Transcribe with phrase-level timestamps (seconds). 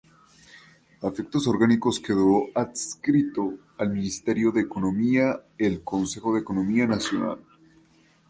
[1.03, 7.37] A efectos orgánicos quedó adscrito al ministerio de Economía el Consejo de Economía Nacional.